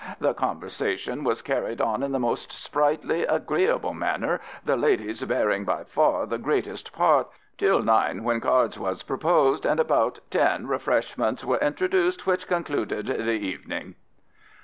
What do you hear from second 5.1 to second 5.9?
bearing by